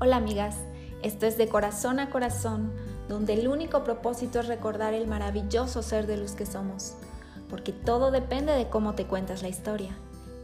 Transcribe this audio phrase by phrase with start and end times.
[0.00, 0.54] Hola amigas,
[1.02, 2.72] esto es de corazón a corazón,
[3.08, 6.94] donde el único propósito es recordar el maravilloso ser de luz que somos,
[7.50, 9.90] porque todo depende de cómo te cuentas la historia.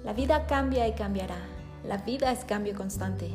[0.02, 1.37] La vida cambia y cambiará,
[1.84, 3.30] la vida es cambio constante.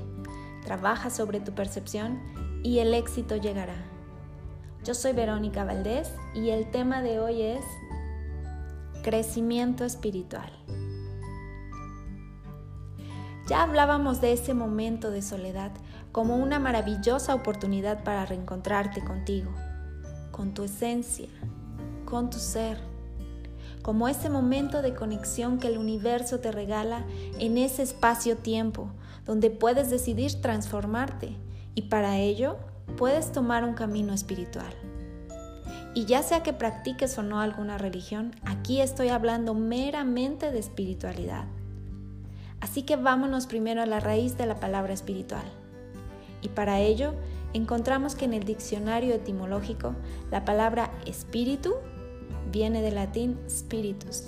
[0.65, 2.19] Trabaja sobre tu percepción
[2.63, 3.77] y el éxito llegará.
[4.83, 7.63] Yo soy Verónica Valdés y el tema de hoy es
[9.03, 10.51] crecimiento espiritual.
[13.47, 15.71] Ya hablábamos de ese momento de soledad
[16.11, 19.51] como una maravillosa oportunidad para reencontrarte contigo,
[20.31, 21.29] con tu esencia,
[22.05, 22.79] con tu ser,
[23.81, 27.05] como ese momento de conexión que el universo te regala
[27.39, 28.89] en ese espacio-tiempo
[29.25, 31.35] donde puedes decidir transformarte
[31.75, 32.57] y para ello
[32.97, 34.73] puedes tomar un camino espiritual.
[35.93, 41.45] Y ya sea que practiques o no alguna religión, aquí estoy hablando meramente de espiritualidad.
[42.59, 45.45] Así que vámonos primero a la raíz de la palabra espiritual.
[46.41, 47.13] Y para ello
[47.53, 49.95] encontramos que en el diccionario etimológico
[50.31, 51.75] la palabra espíritu
[52.51, 54.25] viene del latín spiritus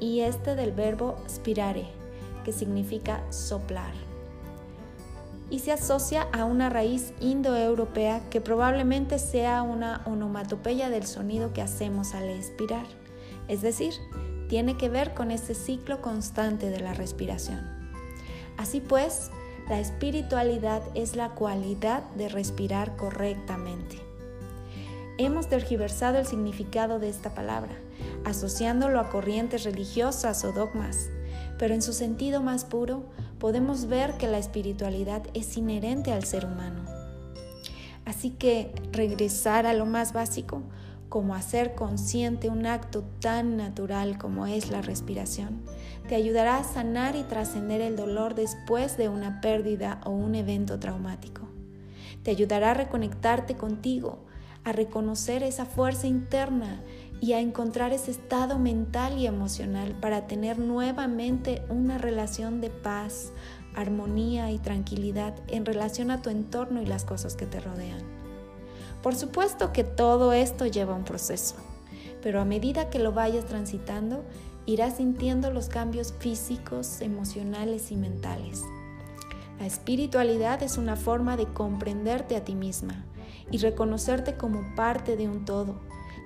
[0.00, 1.86] y este del verbo spirare,
[2.44, 3.94] que significa soplar.
[5.48, 11.62] Y se asocia a una raíz indoeuropea que probablemente sea una onomatopeya del sonido que
[11.62, 12.86] hacemos al expirar,
[13.48, 13.94] es decir,
[14.48, 17.60] tiene que ver con ese ciclo constante de la respiración.
[18.56, 19.30] Así pues,
[19.68, 23.98] la espiritualidad es la cualidad de respirar correctamente.
[25.18, 27.74] Hemos tergiversado el significado de esta palabra,
[28.24, 31.08] asociándolo a corrientes religiosas o dogmas,
[31.58, 33.04] pero en su sentido más puro
[33.40, 36.84] podemos ver que la espiritualidad es inherente al ser humano.
[38.04, 40.62] Así que regresar a lo más básico,
[41.08, 45.62] como hacer consciente un acto tan natural como es la respiración,
[46.08, 50.78] te ayudará a sanar y trascender el dolor después de una pérdida o un evento
[50.78, 51.42] traumático.
[52.22, 54.18] Te ayudará a reconectarte contigo,
[54.64, 56.82] a reconocer esa fuerza interna
[57.20, 63.32] y a encontrar ese estado mental y emocional para tener nuevamente una relación de paz,
[63.74, 68.15] armonía y tranquilidad en relación a tu entorno y las cosas que te rodean.
[69.06, 71.54] Por supuesto que todo esto lleva un proceso,
[72.24, 74.24] pero a medida que lo vayas transitando,
[74.66, 78.64] irás sintiendo los cambios físicos, emocionales y mentales.
[79.60, 83.06] La espiritualidad es una forma de comprenderte a ti misma
[83.48, 85.76] y reconocerte como parte de un todo,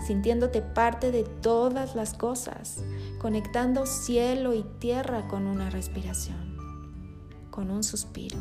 [0.06, 2.82] sintiéndote parte de todas las cosas,
[3.18, 6.56] conectando cielo y tierra con una respiración,
[7.50, 8.38] con un suspiro.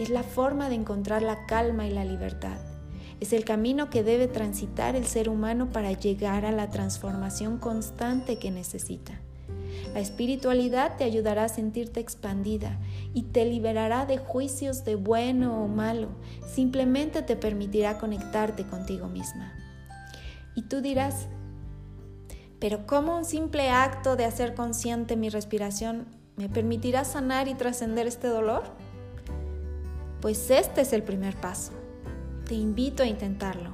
[0.00, 2.71] Es la forma de encontrar la calma y la libertad
[3.20, 8.38] es el camino que debe transitar el ser humano para llegar a la transformación constante
[8.38, 9.20] que necesita.
[9.94, 12.78] La espiritualidad te ayudará a sentirte expandida
[13.12, 16.08] y te liberará de juicios de bueno o malo.
[16.46, 19.52] Simplemente te permitirá conectarte contigo misma.
[20.54, 21.26] Y tú dirás,
[22.58, 26.06] pero ¿cómo un simple acto de hacer consciente mi respiración
[26.36, 28.62] me permitirá sanar y trascender este dolor?
[30.20, 31.81] Pues este es el primer paso
[32.52, 33.70] te invito a intentarlo.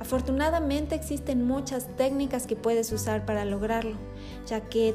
[0.00, 3.96] Afortunadamente existen muchas técnicas que puedes usar para lograrlo,
[4.46, 4.94] ya que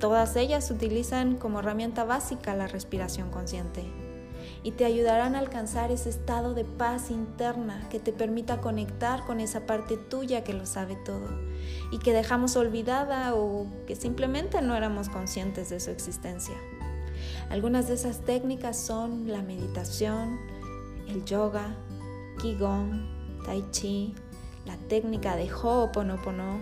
[0.00, 3.84] todas ellas utilizan como herramienta básica la respiración consciente
[4.62, 9.38] y te ayudarán a alcanzar ese estado de paz interna que te permita conectar con
[9.38, 11.28] esa parte tuya que lo sabe todo
[11.90, 16.56] y que dejamos olvidada o que simplemente no éramos conscientes de su existencia.
[17.50, 20.40] Algunas de esas técnicas son la meditación,
[21.08, 21.76] el yoga,
[22.40, 24.14] Qigong, Tai Chi,
[24.64, 26.58] la técnica de Ho'oponopono,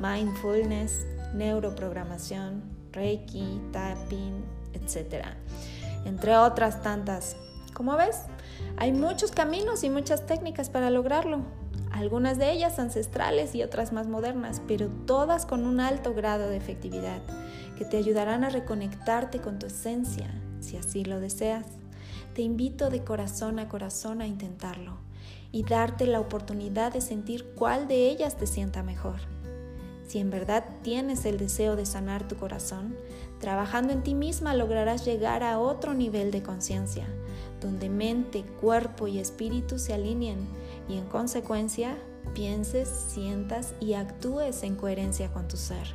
[0.00, 5.26] mindfulness, neuroprogramación, Reiki, tapping, etc.
[6.04, 7.36] Entre otras tantas.
[7.72, 8.22] Como ves,
[8.76, 11.42] hay muchos caminos y muchas técnicas para lograrlo.
[11.90, 16.56] Algunas de ellas ancestrales y otras más modernas, pero todas con un alto grado de
[16.56, 17.20] efectividad,
[17.76, 20.28] que te ayudarán a reconectarte con tu esencia,
[20.60, 21.66] si así lo deseas.
[22.34, 24.96] Te invito de corazón a corazón a intentarlo
[25.52, 29.20] y darte la oportunidad de sentir cuál de ellas te sienta mejor.
[30.08, 32.96] Si en verdad tienes el deseo de sanar tu corazón,
[33.38, 37.06] trabajando en ti misma lograrás llegar a otro nivel de conciencia,
[37.60, 40.48] donde mente, cuerpo y espíritu se alineen
[40.88, 41.96] y en consecuencia
[42.34, 45.86] pienses, sientas y actúes en coherencia con tu ser,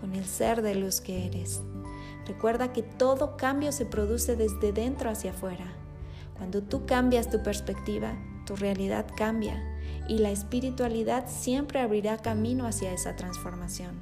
[0.00, 1.62] con el ser de luz que eres.
[2.30, 5.66] Recuerda que todo cambio se produce desde dentro hacia afuera.
[6.38, 8.16] Cuando tú cambias tu perspectiva,
[8.46, 9.60] tu realidad cambia
[10.08, 13.98] y la espiritualidad siempre abrirá camino hacia esa transformación,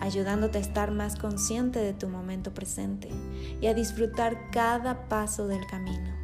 [0.00, 3.10] ayudándote a estar más consciente de tu momento presente
[3.60, 6.18] y a disfrutar cada paso del camino.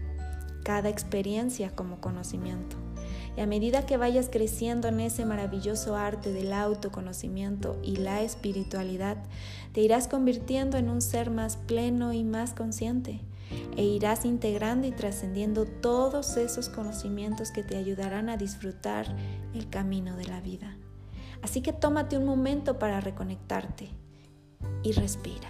[0.65, 2.86] cada experiencia como conocimiento.
[3.37, 9.19] Y a medida que vayas creciendo en ese maravilloso arte del autoconocimiento y la espiritualidad,
[9.73, 13.21] te irás convirtiendo en un ser más pleno y más consciente
[13.77, 19.07] e irás integrando y trascendiendo todos esos conocimientos que te ayudarán a disfrutar
[19.55, 20.77] el camino de la vida.
[21.43, 23.91] Así que tómate un momento para reconectarte
[24.83, 25.49] y respira.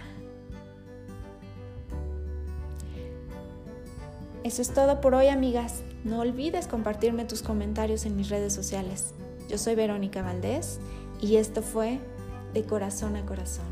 [4.43, 5.83] Eso es todo por hoy, amigas.
[6.03, 9.13] No olvides compartirme tus comentarios en mis redes sociales.
[9.49, 10.79] Yo soy Verónica Valdés
[11.21, 11.99] y esto fue
[12.53, 13.65] De Corazón a Corazón.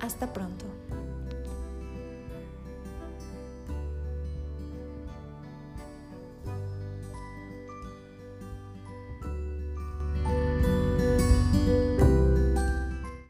[0.00, 0.64] Hasta pronto.